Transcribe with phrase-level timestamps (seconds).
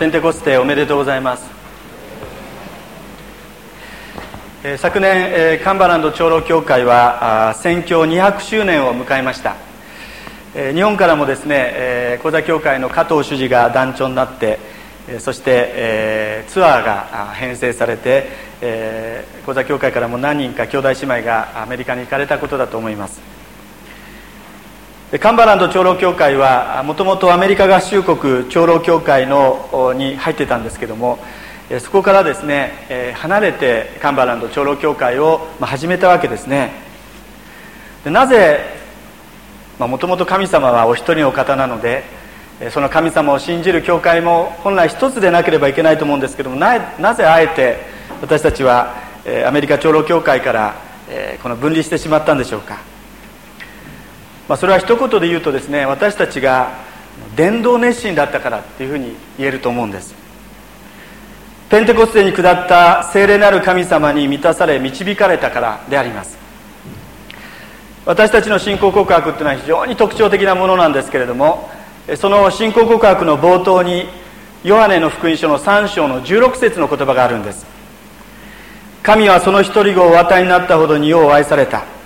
[0.00, 1.44] ペンテコステおめでとうございます、
[4.64, 9.56] えー、昨年、えー、カンバランド長老協会は宣教200周年を迎えました、
[10.54, 14.58] えー、日本からもですね、えー、小座協会の加藤主事が団長になって、
[15.06, 18.24] えー、そして、えー、ツアーが編成されて、
[18.62, 23.39] えー、小座協会からも何人か兄弟姉妹がアメリカに行かれたことだと思います。
[25.18, 31.18] カンバランド長老協会はもともとアメリカ合衆国長老協会のに入ってたんですけども
[31.80, 36.70] そこからですね離れてカンバランド長老協会を始めたわけですね。
[38.04, 38.60] なぜ
[39.80, 42.04] もともと神様はお一人の方なので
[42.70, 46.78] その神様を信じる教会も本来一つでなければいけないと思うんですけどもな
[47.16, 47.78] ぜあえて
[48.22, 48.94] 私たちは
[49.44, 50.76] アメリカ長老協会から
[51.42, 52.89] この分離してしまったんでしょうか。
[54.50, 56.72] まあ、それは一言で言うとですね私たちが
[57.36, 60.12] 伝道熱心だったからっていうふうに言えると思うんです。
[61.68, 66.36] ペンテコステに下った聖霊なる神様に満たされ導かれたからであります。
[68.04, 71.70] 私たちの信仰告白っていうのは非常に特徴的なものなんですけれども
[72.16, 74.06] その信仰告白の冒頭に
[74.64, 77.64] ヨハネの福音書の3章の16節の言葉があるんです。
[79.04, 81.99] 神はその一人子をお与えになったほどによう愛された。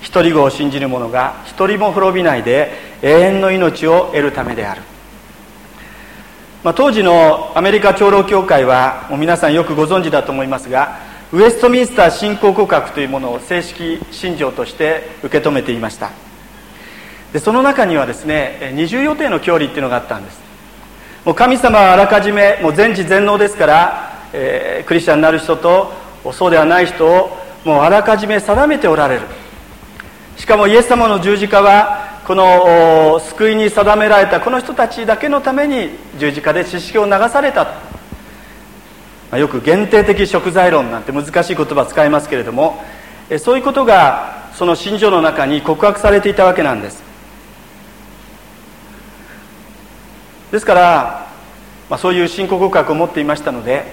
[0.00, 4.82] 一人子を信じる者が一人も滅びないで永遠の命を得るためである、
[6.62, 10.98] まあ、当時のアメリカ長老協会はもう皆さんよくご存知だと思いますが
[11.32, 16.10] ウェストミンスター信仰告白というものを正式信条として受け止めていました。
[17.32, 20.40] でその中にはですね二重予定の教理っていうのがあったんです。
[21.24, 25.92] もう神様はあらかじめもう全知全能ですから、えー、クリスチャンになる人と
[26.32, 29.22] そうではない人をもうあらかじめ定めておられる。
[30.36, 37.70] しかもイエス様の十字架はこの救いに定められたこの人たちだけのために十字架で知識を流された、ま
[39.32, 42.82] あ、よく限定的食材論なんて難しい言葉使いますけれども
[43.38, 47.02] そういうことがその信条の中に告白されていたわけなんです。
[50.50, 51.26] ですから、
[51.90, 53.84] まあ、そういう信仰告白を持っていましたので、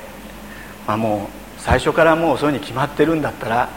[0.87, 3.69] まあ、もう最初からもうそういうふうに決まってるんだったら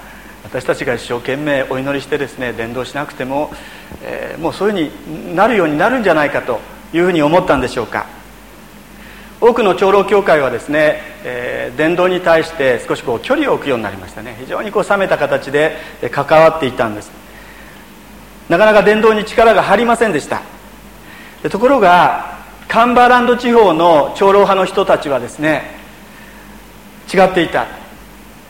[0.46, 3.50] 私たちが一生懸命お祈りしてですね伝道しなくても、
[4.02, 6.60] えー、もうそういうふうになるようになるんじゃないかと
[6.92, 8.06] いうふうに思ったんでしょうか。
[9.40, 14.36] 多くの長老教会はですね、えー、伝道に対して少しこう距離を置くようになりましたね。
[14.38, 15.76] 非常にこう冷めた形で
[16.10, 17.10] 関わっていたんです。
[18.48, 20.42] なかなか伝道に力が入りませんでした。
[21.50, 22.36] ところが
[22.68, 25.62] カンバーランド地方の長老派の人たちはですね
[27.12, 27.66] 違っていた、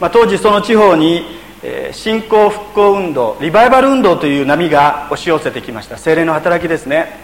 [0.01, 1.46] まあ、当時その地方に
[1.93, 5.99] 信仰復興運動リバイバル運動という波が押し寄せてきました。
[5.99, 7.19] 精霊の働きですね。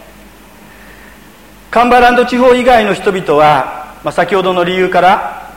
[1.70, 5.54] カンバランド地方以外の人々は、まあ、先ほどの理由から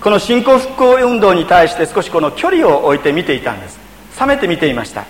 [0.00, 3.78] この信仰復興運動に対して少しこの距離を置いて見ていたんです。
[4.18, 5.04] 冷めて見ていました。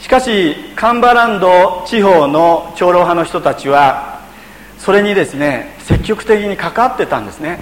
[0.00, 4.20] しかしカンバランド地方の長老派の人たちは
[4.78, 7.58] それにですね積極的に関わってたんですね。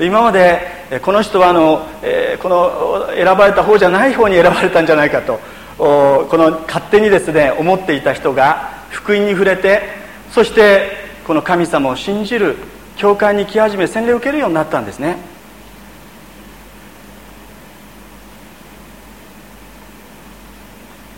[0.00, 5.40] 今までこの人はあの、え、この選ばれた方じゃない方に選ばれたんじゃないかと
[5.78, 9.82] この勝手にですね思っていた人が福音に触れて
[10.30, 10.92] そして
[11.26, 12.56] この神様を信じる
[12.96, 15.16] 教会に来始め洗礼を受けるようになったんですね。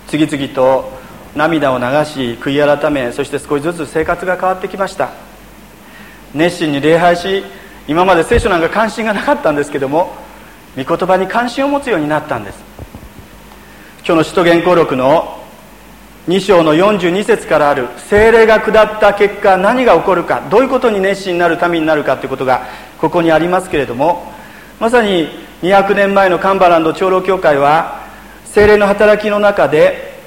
[0.07, 0.93] 次々と
[1.35, 5.11] 涙を流し悔い改めそして少しずつ生活が変わってきました。
[6.33, 7.45] 熱心に礼拝し
[7.89, 10.15] 今まで聖書なんか関心がなかったんですけども
[10.77, 12.59] 御言葉に関心を持つようになったんです。
[14.07, 15.43] 今日の使徒言行録の
[16.29, 22.67] 2章の42節からある精霊が下った結果何が起こるかどういうことに熱心になるためになるかということが
[22.99, 24.33] ここにありますけれども
[24.81, 25.29] まさに
[25.63, 28.07] 200年前のカンバランド長老教会は
[28.45, 30.21] 精霊の働きの中で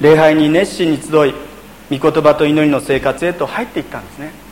[0.00, 1.34] 礼拝に熱心に集い
[1.98, 4.49] 御言葉と祈りの生活へと入っていったんですね。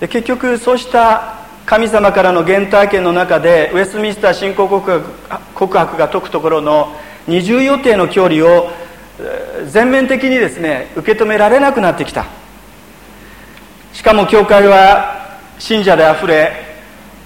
[0.00, 5.04] で結局そうした神様からの原体験の中でウェストミンスター信仰告白
[5.54, 6.94] 告白が解くところの
[7.26, 8.70] 二重予定の距離を
[9.66, 12.26] 全面的にですね受け止められなくなってきた。
[13.92, 16.52] しかも教会は信者であふれ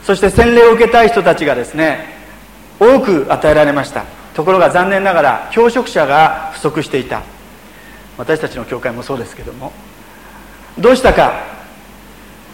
[0.03, 2.07] そして洗礼を受けたい人たちがですね
[2.81, 4.05] 多く与えられました。
[4.35, 7.23] ところが残念ながら教職者が不足していた。
[8.19, 9.73] 私たちの教会もそうですけども。
[10.79, 11.62] どうしたか。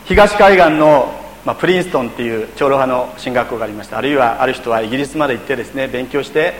[0.08, 1.12] 東海岸の、
[1.44, 3.99] まあ、プリンストンっていう長老派の進学校がありました。
[3.99, 6.55] あるいはある人はイギリスまで行ってですね勉強して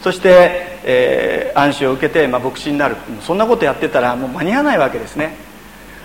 [0.00, 2.96] そして、えー、暗視を受けて、まあ、牧師になる。
[3.20, 5.36] そんなことやってたらもう間に合わないわけですね。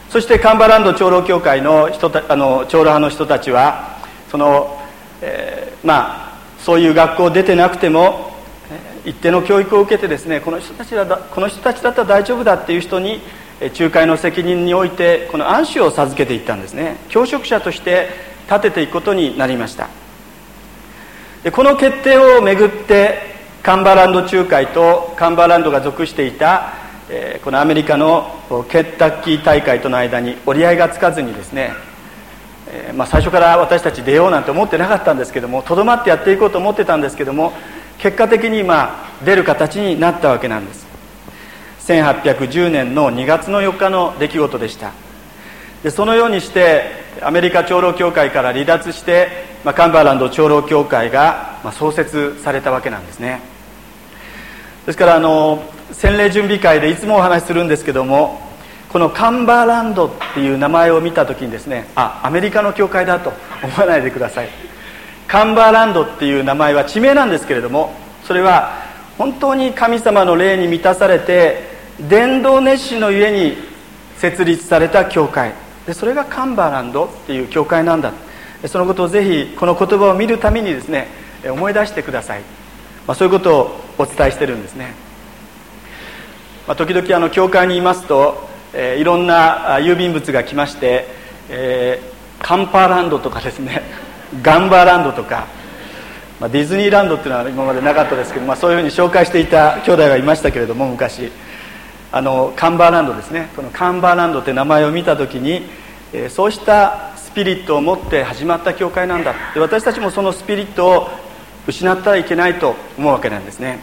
[0.09, 3.97] そしてカンバランド長老協会の人たあの長老派の人たちは
[4.29, 4.77] その、
[5.21, 8.33] えー、まあそういう学校を出てなくても
[9.05, 13.21] 一定の教育を受けてですねこの人たちだこの人たちだったら大丈夫だっていう人に
[13.61, 16.97] 仲介の責任においてこの暗視を授けていったんですね。
[17.09, 18.09] 教職者として
[18.49, 19.89] 立てていくことになりました。
[21.43, 26.73] でこの決定をめぐってカンバーランド仲介とカンバーランドが属していた、
[27.09, 28.31] えー、このアメリカの
[28.69, 31.73] ケッタッキー大会との間に折り合いがつかずにですね、
[32.67, 37.53] えー、まあ、最初から私たち出ようなんて思ってなかったんですけどもとどまってやっていこうと思ってたんですけども
[37.97, 40.88] 結果的にまあ出る形になったわけなんです。
[41.89, 44.91] 1810年の2月の4日の出来事でした。
[45.83, 46.83] でそのようにして
[47.21, 49.29] アメリカ長老協会から離脱して、
[49.63, 53.41] まあ、カンバーランド長老協会が、まあ、創設されたわけなんですね。
[54.85, 58.39] ですからあの洗礼準備会でいつもお話しするんですけども
[58.89, 63.33] このカンバーランドっていう名前を見た時にですねあアメリカの教会だと
[63.63, 64.49] 思わないでください。
[65.27, 67.93] カンバーランドっていう名前は地名なんですけれども
[68.25, 68.73] それは
[69.17, 71.68] 本当に神様の霊に満たされて
[72.07, 73.57] 伝道熱心のゆえに
[74.17, 75.53] 設立された教会。
[75.85, 78.13] でそれがカンバーランドっていう教会なんだ。
[78.67, 81.07] そのことをぜひこの言葉を見るためにですね
[81.45, 82.41] 思い出してください、
[83.07, 84.93] まあ、そういうことをお伝えしてるんですね、
[86.67, 91.05] まあ、時々あの教会にいますと、えー、いろんな郵便物が来まして、
[91.49, 93.81] えー、カンパーランドとかですね
[94.43, 95.45] ガンバーランドとか、
[96.41, 101.31] まあ、ディズニーランドっていうのは今までなかったですけど、まあ、そういうふうに紹介していた兄弟がいましたけれども昔。
[102.11, 103.49] あのカンバーランドですね。
[103.55, 105.61] このカンバーランドって名前を見た時に、
[106.11, 109.35] えー、そうしたスピリットを持って始まった教会なんだ。
[109.53, 111.09] で私たちもそのスピリットを
[111.67, 113.79] 失ったらいけないと思うわけなんですね。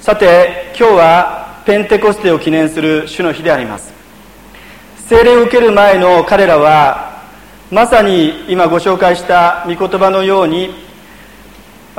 [0.00, 3.92] さて今日はペンテコステを記念する主の日であります。
[5.06, 7.22] 聖霊を受ける前の彼らは
[7.70, 10.89] まさに今ご紹介した御言葉のように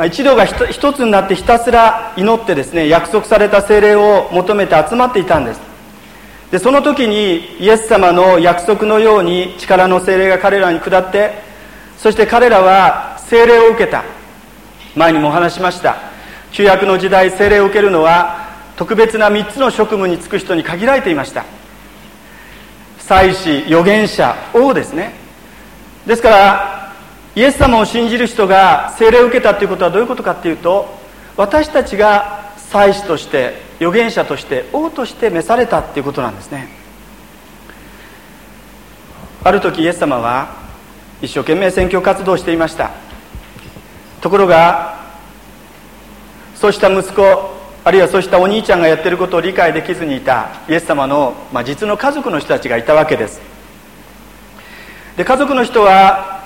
[0.06, 5.60] 一度が一つになってひたすら祈ってですね約束された精霊を求めて集まっていたんです。
[6.52, 11.32] でその時にイエス様の約束のように力の精霊が彼らに下って
[11.98, 14.04] そして彼らは精霊を受けた。
[14.96, 15.98] 前にもお話しました。
[16.52, 21.46] 旧約の時代精霊を受けるのは特別な3つの職務に就く人に限られていました。
[22.98, 25.14] 祭司預言者王ですね。
[26.06, 26.81] ですから
[27.36, 30.88] イエス様を信じる人が聖霊を受けたということはどういうことかっていうと
[31.38, 36.70] 私たちが祭司として預言者として王として召されたっていうことなんですね。
[39.44, 40.56] ある時イエス様は
[41.22, 42.92] 一生懸命選挙活動をしていました。
[44.22, 45.00] ところが
[46.56, 47.24] そうした息子
[47.84, 53.42] あるいはそうしたお兄ちゃんがやってることを理解できずにいたイエス様の、まあ、実の家族の人たちがいたわけです。
[55.18, 56.41] で家族の人は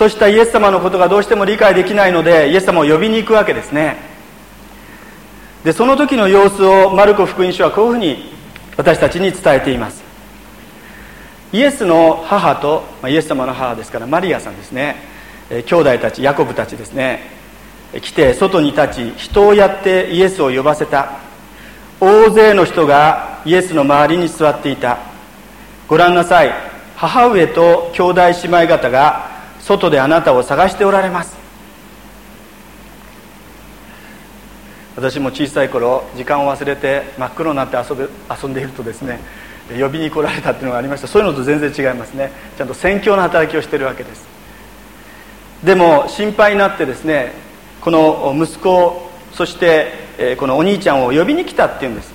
[0.00, 3.98] そうしたイエス様のことがどうしても理解できないのでイエス様を呼びに行くわけですね。
[5.62, 8.32] でその時の様子をマルコ福音書はこういうふうに
[8.78, 10.02] 私たちに伝えています。
[11.52, 14.96] イエスの母と、ま、イエス様の母ですからマリアさんですね、
[15.50, 17.20] えー、兄弟たちヤコブたちですね。
[18.00, 21.18] 来て外に立ち人をやってイエスを呼ばせた。
[22.00, 24.96] 大勢の人がイエスの周りに座っていた。
[25.88, 26.54] ご覧なさい。
[26.96, 29.29] 母上と兄弟姉妹方が
[29.70, 31.36] 外であなたを探しておられます。
[34.96, 39.20] 私も小さい頃時間を忘れて真っ黒になって遊べ遊んでいるとですね
[39.78, 41.06] 呼びに来られたっていうのがありました。
[41.06, 42.32] そういうのと全然違いますね。
[42.58, 44.26] ちゃんと宣教の働きをしてるわけです。
[45.62, 47.32] でも心配になってですね
[47.80, 52.12] この息子そしてこのお兄ちゃんを呼びに来たっていうんです。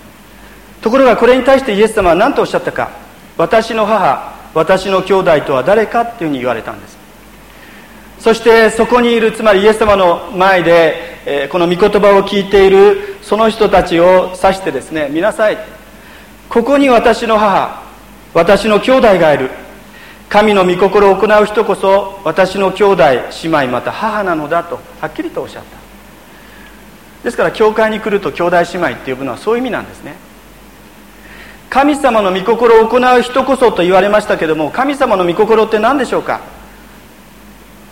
[0.81, 2.91] ところがこれに対してイエス様は何とおっしゃったか。
[3.37, 7.04] 私の母私の兄弟とは誰かっていうふうに言われたんです。
[8.25, 10.95] そしてそこにいるつまりイエス様の前で、
[11.27, 15.59] えー、この御言葉を聞いているその人たちを指してですね見なさい。
[16.49, 17.83] ここに私の母
[18.33, 19.51] 私の兄弟がいる。
[20.27, 23.03] 神の御心を行う人こそ私の兄弟
[23.43, 25.77] 姉妹また母なのだとはっきりとおっしゃった。
[27.23, 30.15] ですから教会に来ると兄弟姉妹って呼ぶのはそういう意味なんですね。
[31.69, 36.54] 神様の御心を行う人こそと言われましたけども神様の御心って何でしょうか？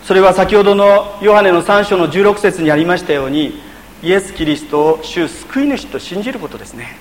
[0.03, 3.62] それは先ほどのヨハネの3章の16節にありましたように
[4.01, 6.98] イエス・キリストを主救い主と信じることですね。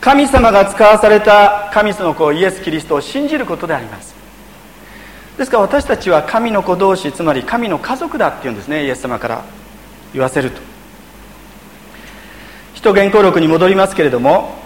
[0.00, 4.14] 神様が使わされた神の子イエス・キリストを信じることであります。
[5.38, 9.44] ですから私たちは神の子同士つまり神の家族だっていうんですねイエス様から
[10.12, 10.60] 言わせると。
[12.74, 14.58] 使徒原稿録に戻りますけれども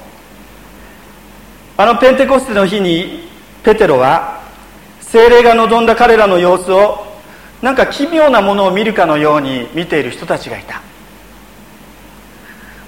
[1.77, 3.29] あのペンテコステの日に
[3.63, 4.38] ペテロは
[5.11, 7.07] 精霊が望んだ彼らの様子を
[7.63, 10.83] なんか奇妙なものを見るかのように見ている人たちがいた。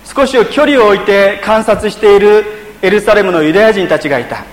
[0.05, 2.45] 少し距離を置いて観察している
[2.83, 4.45] エルサレムのユダヤ人たちがいた。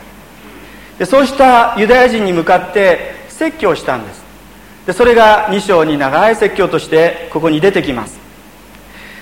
[0.97, 4.23] でそうしたユダヤ人に向かって説教したんです。
[4.85, 8.17] でそれが2章に長い説教としてここに出てきます。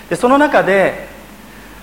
[0.10, 1.08] でその中で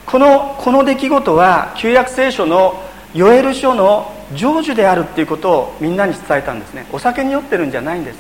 [0.07, 2.81] このこの出来事は旧約聖書の
[3.15, 6.87] ヨエル書の成就であるっていうことをみんなに伝えたんですね。
[6.93, 8.19] お酒に酔ってるんじゃないんです。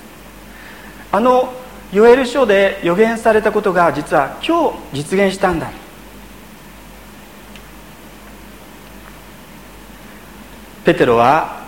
[1.10, 1.52] あの
[1.92, 5.70] ヨエル書で予言されたことが実は今日実現したんだ。
[10.84, 11.62] ペテロは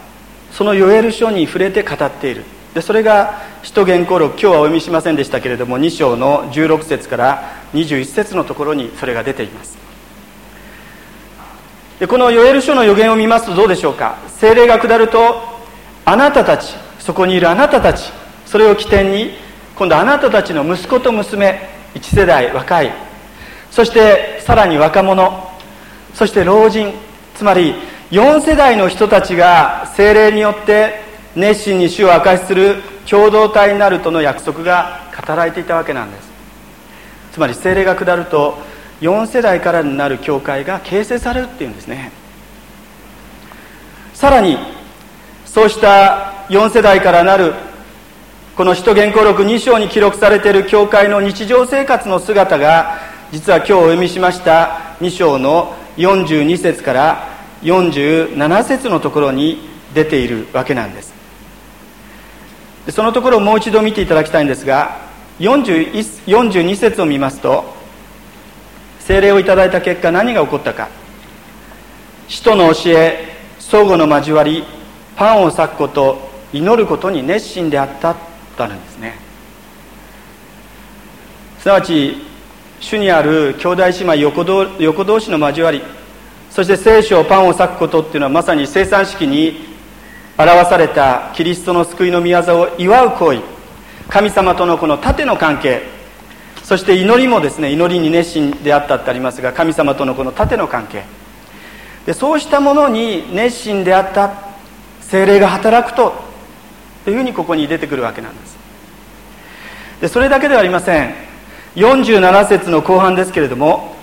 [0.50, 2.44] そのヨエル書に触れて語っている。
[2.74, 9.83] でそれが使徒言行録今日はお読みしませんでしたけれども2章の16節から21節のところにそれが出ています。
[12.00, 14.18] でこのヨエル書の予言を見ますとどうでしょうか？
[14.28, 15.36] 精霊が下ると
[16.04, 18.10] あなたたちそこにいるあなたたち
[18.46, 19.30] それを起点に
[19.76, 21.60] 今度あなたたちの息子と娘
[21.94, 22.92] 1世代若い
[23.70, 25.50] そしてさらに若者
[26.14, 26.92] そして老人
[27.34, 27.74] つまり
[28.10, 31.00] 4世代の人たちが精霊によって
[31.34, 32.76] 熱心に主を明かしする
[33.08, 36.28] 共同体になるとの約束が語られていたわけなんです。
[37.32, 38.56] つまり精霊が下ると
[39.04, 42.10] 4世代からになる教会が形成されるっていうんですね。
[44.14, 44.56] さらに
[45.44, 47.52] そうした4世代からなる
[48.56, 52.98] この使徒言行録2章に記録されている教会の日常生活の姿が
[53.30, 57.28] 実は今日お読みしました2章の42節から
[57.62, 61.12] 47節のところに出ているわけなんです。
[62.88, 64.98] そのところをもう一度見ていただきたいんですが
[65.40, 67.73] 42節を見ますと
[69.06, 70.88] 精霊をいただいた結果何が起こったか。
[72.28, 74.64] 使徒の教え相互の交わり
[75.16, 78.14] パンを裂くこと祈ることに熱心であった
[78.56, 79.18] とあるんですね。
[81.58, 82.16] すなわち
[82.80, 85.82] 主にある兄弟姉妹横同横同士の交わり
[86.50, 89.66] そして聖書パンを裂くことっていうのはまさに生産式に
[90.38, 93.40] 表されたキリストの救いの御業を祝う行為。
[94.08, 95.93] 神様とのこの縦の関係
[96.64, 101.04] そして祈りもですね祈りに熱心であったってありますが神様とのこの縦の関係。
[102.06, 104.34] でそうしたものに熱心であった
[105.00, 106.14] 精霊が働くと
[107.04, 108.56] というふうにここに出てくるわけなんです。
[110.00, 111.14] でそれだけではありません。
[111.76, 113.96] 47節の後半ですけれども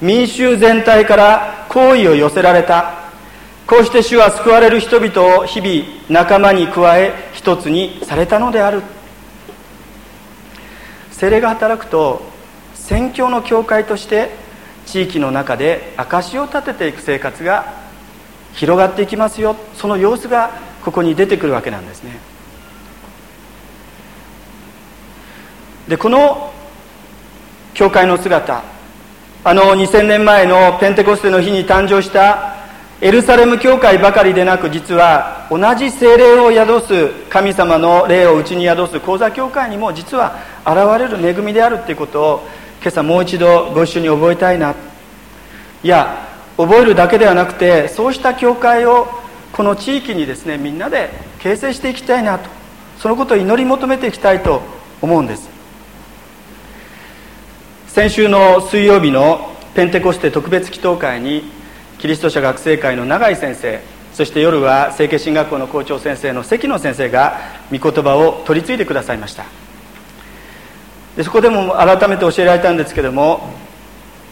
[0.00, 2.94] 民衆全体から好意を寄せられた。
[3.68, 8.82] こうして主は救われる人々を日々仲間に加え一つにされたのである。
[11.20, 12.22] 精霊が働くと
[12.72, 14.30] 宣教の教会として
[14.86, 17.74] 地域の中で証を立てていく生活が
[18.54, 19.54] 広がっていきますよ。
[19.74, 20.50] その様子が
[20.82, 22.18] ここに出てくるわけなんですね。
[25.88, 26.54] でこの
[27.74, 28.64] 教会の姿
[29.44, 32.56] あの2000年前のペンテコステの日に誕生した
[33.02, 42.48] エルサレム教会ばかりでなく実は同じ精霊を宿す神様の霊を内に宿す講座教会にも実は現れる恵みであるっていうことを
[42.80, 44.74] 今朝もう一度ご一緒に覚えたいな。
[45.82, 49.08] いや覚えるだけではなくてそうした教会を
[49.52, 52.48] この地域にですねみんなで形成していきたいなと。
[52.98, 54.60] そのことを祈り求めていきたいと
[55.00, 55.48] 思うんです。
[57.88, 61.50] 先週の水曜日のペンテコステ特別祈祷会に
[61.98, 63.80] キリスト者学生会の永井先生
[64.12, 67.38] そして夜は成形進学校の校長先生の関野先生が
[67.72, 69.44] 御言葉を取り継いでくださいました。
[71.16, 73.50] でそこでも改めて教えられたんですけども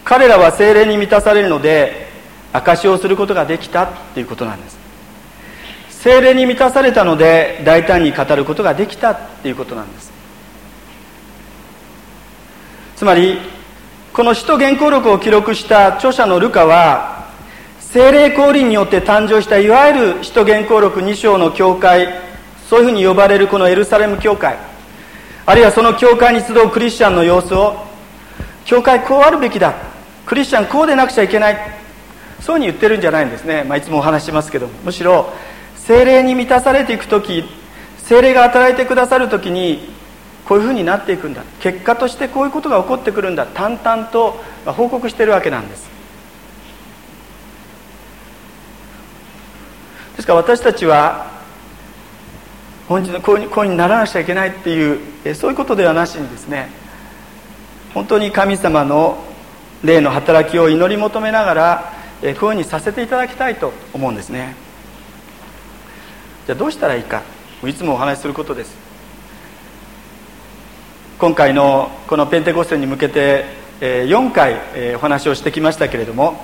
[0.05, 2.09] 彼らは精霊に満たされるので
[2.53, 4.79] 証しをすることができたっていうことなんです。
[5.91, 10.11] 精霊に満たされたので大胆に語ることができたっていうことなんです。
[12.97, 13.39] つまり
[14.13, 17.29] この使徒原稿録を記録した著者のルカは
[17.81, 22.09] 精霊降臨によって誕生したいわゆる使徒言行録2章の教会
[22.69, 24.57] そういうふうに呼ばれるこのエルサレム教会
[25.49, 27.75] あるいはその教会に集うクリスチャンの様子を
[28.67, 29.73] 教会こうあるべきだ。
[30.27, 31.57] クリスチャンこうでなくちゃいけない。
[32.43, 35.33] そういうふうに言ってるんじゃないんですね、まあ、いつもお話しますけどむしろ
[35.75, 37.45] 精霊に満たされていく時
[37.97, 39.89] 精霊が働いてくださる時に
[40.45, 41.45] こういうふうになっていくんだ。
[41.61, 43.47] 結果としてこういうことが起こってくるんだ。
[43.47, 45.89] 淡々と報告してるわけなんです。
[50.17, 51.38] ですから私たちは
[52.89, 56.71] 本日のこういうこうにならなくちゃいけないっていうそういうことではなしにですね
[57.93, 59.23] 本当に神様の
[59.85, 64.57] 霊の働きを祈り求めながらこういうふうにさせていただきたいと思うんですね。
[66.47, 67.23] じゃあどうしたらいいか
[67.65, 68.75] いつもお話しすることです。
[71.19, 73.45] 今回のこのペンテコステに向けて
[73.81, 76.43] 4回お話をしてきましたけれども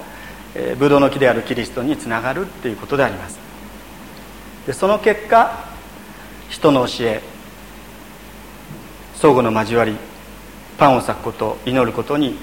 [0.79, 3.39] ブドウの木であるキリストにつながるっていうことであります。
[4.67, 5.73] でその結果
[6.55, 7.21] 人の教え
[9.17, 9.97] 相互の交わり
[10.79, 12.37] パンを裂くこと祈ることに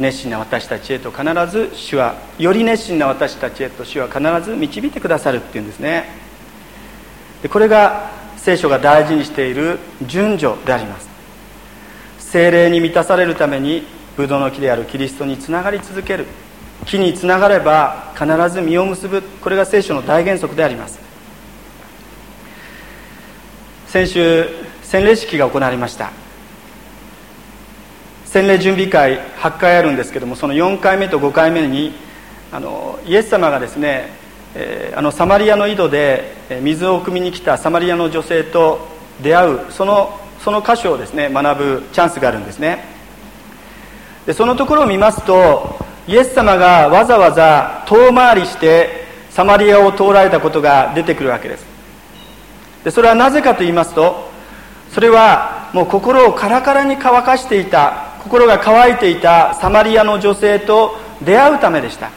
[0.00, 6.06] 熱心な私たちへと必ず主はより熱心な私たちへと主は必ず導いてくださるっていうんですね。
[7.40, 11.08] でこれが聖書が大事にしている順序であります。
[12.18, 13.84] 精霊に満たされるために
[14.16, 16.26] ブドウの木であるキリストにつながり続ける。
[16.84, 19.22] 木につながれば必ず実を結ぶ。
[19.22, 21.01] これが聖書の大原則であります。
[23.92, 24.46] 先週
[24.84, 26.12] 洗礼式が行われました。
[28.24, 31.92] 洗礼準備会8回あるんですけどもその4回目と5回目に
[32.50, 34.08] あのイエス様がですね、
[34.54, 38.78] えー、あのサマリアの井戸で水を汲みに来たサマリアの女性と
[39.22, 42.82] 出会うそのその箇所をですね学ぶチャンスがあるんですね。
[44.24, 45.76] でそのところを見ますと
[46.08, 51.71] イエス様がわざわざ遠回りしてサマリアを通られたことが出てくるわけです。
[52.84, 54.30] でそれはなぜかと言いますと
[54.90, 62.10] それはもう心をカラカラに乾かしていた心が乾いていたサマリアの女性と出会うためでした。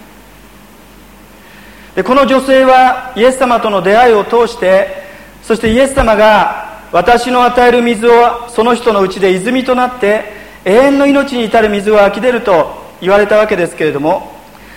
[1.96, 5.06] でこの女性はイエス様との出会いを通して
[5.42, 10.26] そしてイエス様が私の与える水をその人のうちで泉となって
[10.66, 14.34] 永遠の命に至る水を湧き出ると言われたわけですけれども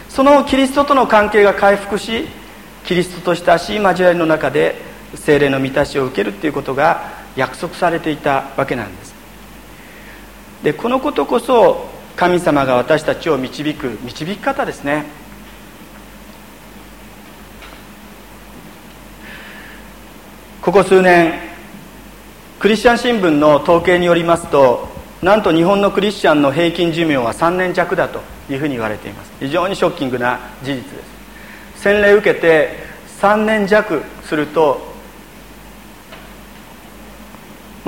[0.09, 2.27] そのキリストとの関係が回復し
[2.85, 9.15] キリストと親しい交わりの中で精霊の満たしを受けるということが約束されていたわけなんです。
[10.63, 15.05] でこのことこそ神様が私たちを導く導き方ですね。
[20.61, 21.33] ここ数年
[22.59, 24.89] クリスチャン新聞の統計によりますと
[25.23, 29.33] なんと日本のクリスチャンの平均寿命は3年弱だというふうに言われています。
[29.41, 30.89] 非常にショッキングな事実で
[31.77, 31.83] す。
[31.83, 32.71] 洗礼を受けて
[33.21, 34.88] 3年弱すると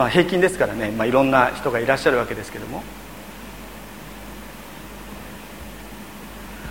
[0.01, 2.83] まあ平均ですからね、まあ、いろんな人がいらっしゃるわけですけども。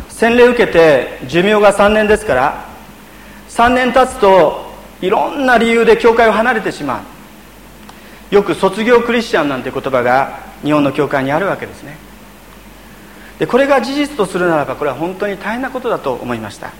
[0.10, 2.66] 洗礼を受けて寿命が3年ですから
[3.50, 7.04] 3年経つといろんな理由で教会を離れてしま
[8.32, 8.34] う。
[8.34, 11.98] よく卒業クリスチャンなんて言葉が日本の教会にあるわけですね。
[13.38, 16.72] でこれが事実とするならばこれは本当に大変なことだと思いました。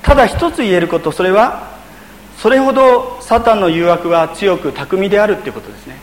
[0.00, 1.79] ただ一つ言えることそれは
[2.40, 5.96] それほどサタンの誘惑は強く巧みであるっていうことですね。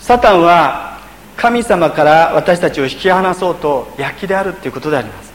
[0.00, 0.98] サタンは
[1.36, 5.32] 神様から私たちを引き離そうと躍起であるっていうことであります。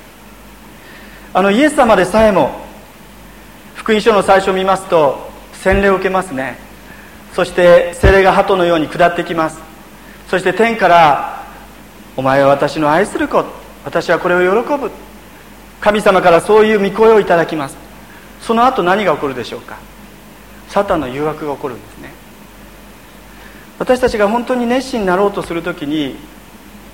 [1.33, 2.51] あのイエス様でさえも
[3.75, 6.57] 福音書の最初を見ますと洗礼を受けますね。
[7.33, 9.61] そして精霊が鳩のように下ってきます。
[10.29, 11.45] そして天から
[12.17, 13.45] 「お前は私の愛する子。
[13.85, 14.91] 私はこれを喜ぶ」
[15.79, 17.80] 神様からそういう御声をいただきます。
[18.41, 19.77] その後何が起こるでしょうか？
[20.69, 22.11] サタンの誘惑が起こるんですね。
[23.79, 26.15] 私たちが本当に熱心になろうとするときに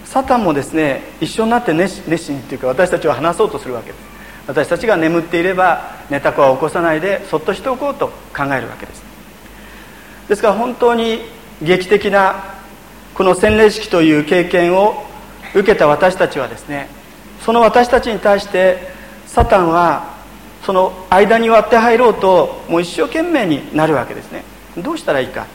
[0.05, 4.01] サタンもですね一緒になって熱心っていうか私たちを話そうとするわけです。
[4.47, 9.03] 私たちが眠っていれば寝た子は起こさないでそっとしておこうと考えるわけです。
[10.29, 11.19] ですから本当に
[11.61, 12.55] 劇的な
[13.13, 15.05] この洗礼式という経験を
[15.53, 16.87] 受けた私たちはですね
[17.41, 18.77] その私たちに対して
[19.25, 20.16] サタンは
[20.63, 24.43] その間に割って入ろうともう一生懸命になるわけですね。
[24.77, 25.45] どうしたらいいか。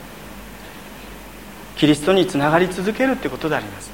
[1.75, 3.91] キリストにつながり続けるということであります。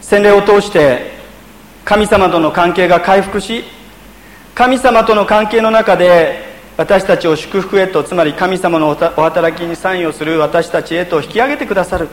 [0.00, 1.12] 洗礼を通して
[1.84, 3.62] 神様との関係が回復し
[4.54, 12.08] 神様との関係の中で私たちを祝福へとつまり神様のお働きに参与する私たちへと引き上げてくださる。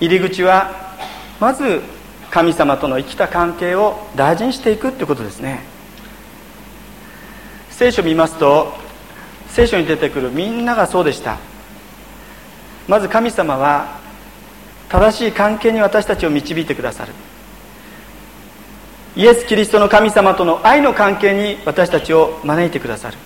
[0.00, 0.96] 入り口は
[1.38, 1.80] まず
[2.30, 5.62] 神様との生きた関係を大事にしていくってことですね。
[7.70, 8.72] 聖書を見ますと
[9.48, 11.38] 聖書に出てくるみんながそうでした。
[12.88, 13.98] まず神様は
[14.88, 17.12] 正しい関係に私たちを導いてくださる。
[19.16, 23.16] イエス・キリストの神様との愛の関係に私たちを招いてくださる。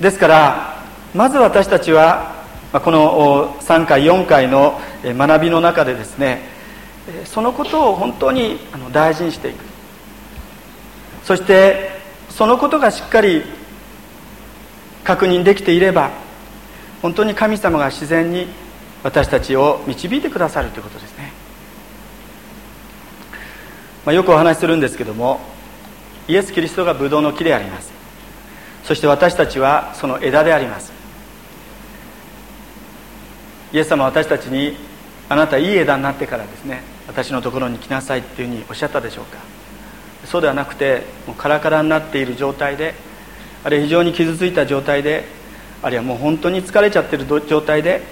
[0.00, 0.82] ですから
[1.14, 2.37] まず私たちは
[2.72, 6.42] この3回4回の学びの中でですね
[7.24, 8.58] そのことを本当に
[8.92, 9.64] 大事にしていく。
[11.24, 11.90] そして
[12.30, 13.42] そのことがしっかり
[15.04, 16.10] 確認できていれば
[17.02, 18.46] 本当に神様が自然に
[19.02, 21.32] 私たちを導いてくださるということですね、
[24.04, 25.40] まあ、よくお話しするんですけども
[26.28, 27.90] イエス・キリストがブドウの木であります。
[28.84, 30.97] そして私たちはその枝であります。
[33.72, 34.76] イエス様は私たちに
[35.28, 39.38] あなたいい枝になってからですね私のところに来なさいっていうふうにおっしゃったでしょうか。
[40.24, 42.94] そうではなくてもうカラカラになっている状態で
[43.64, 45.24] あるいは非常に傷ついた状態で
[45.82, 48.02] あるいはもう本当に疲れちゃってる状態で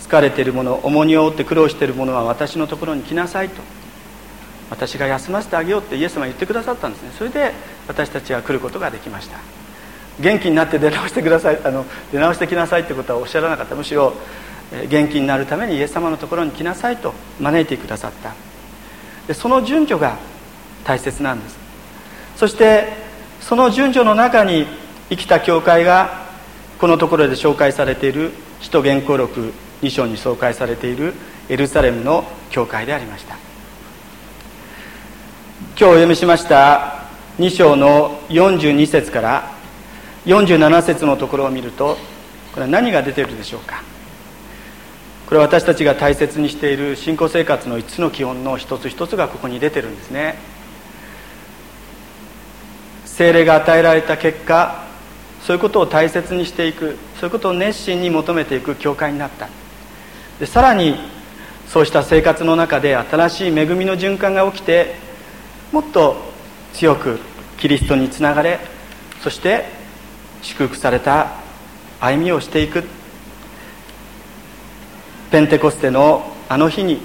[0.00, 3.62] 疲れているもの重荷を負って苦労しているものは私のところに来なさいと。
[4.70, 7.10] 私が休ませてあげようってイエス様は言ってくださったんですね。
[7.16, 7.52] それで
[7.86, 9.38] 私たちは来ることができました。
[10.20, 13.74] 元気になって出直してくださいあの出直してきなさいってことはおっしゃらなかった。
[13.74, 14.14] むしろ
[14.88, 18.34] 元気になるためにイエス様のところに来なさいと招いてくださった。
[19.26, 20.18] でその順序が
[20.84, 21.58] 大切なんです。
[22.36, 22.88] そして
[23.40, 24.66] その順序の中に
[25.10, 26.24] 生きた教会が
[26.78, 31.14] このところで紹介されている使徒原稿録2章に紹介されている
[31.48, 33.36] エルサレムの教会でありました。
[35.76, 37.04] 今日お読みしました
[37.38, 39.52] 2章の42節から
[40.24, 41.96] 47節のところを見ると
[42.52, 43.93] これは何が出ているでしょうか。
[45.34, 50.36] これは私たちが大切にしている信仰生活の5つの基本の一つ一つがここに出てるんですね。
[53.04, 54.84] 精霊が与えられた結果
[55.42, 59.48] そういうことを大切にしていくそういうことを熱心に求めていく教会になった。
[60.38, 60.94] でさらに
[61.66, 64.94] そうした生活の中で新しい恵みの循環が起きて
[65.72, 66.14] もっと
[66.74, 67.18] 強く
[67.58, 68.60] キリストにつながれ
[69.20, 69.64] そして
[70.42, 71.32] 祝福された
[71.98, 72.84] 歩みをしていく。
[75.34, 77.00] ペンテコステのあの日に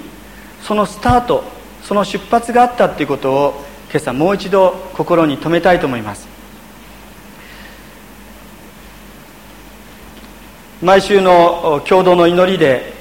[0.62, 1.42] そのスタート
[1.82, 6.28] その出発があったっていうことを今朝もう一度心に留めたいと思います。
[10.80, 12.92] 毎週の共同の祈りで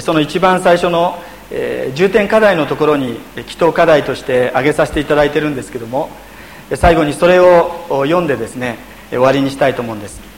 [0.00, 6.08] その一番最初の、え、重点課題のところに祈祷課題として挙げさせていただいてるんですけども
[6.76, 8.78] 最後にそれを読んでですね
[9.10, 10.31] 終わりにしたいと思うんです。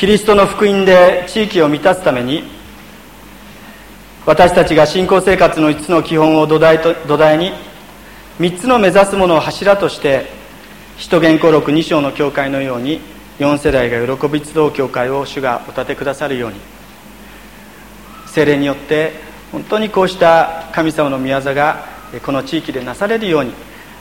[0.00, 2.42] キリストの福音で地域を満たすために
[4.24, 7.52] 私たちが信仰生活の5つの基本を土台と土台に
[8.38, 10.24] 3つの目指すものを柱として
[10.96, 13.02] 使徒言行録2章の教会のように
[13.40, 16.56] 4世代が喜び集う教会を主がお立てくださるように
[18.26, 19.12] 精霊によって
[19.52, 21.84] 本当にこうした神様の御業が
[22.24, 23.52] この地域でなされるように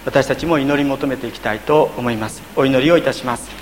[0.05, 2.41] 私たちも祈り求めていきたいと思います。
[2.55, 3.58] お祈りをいたします。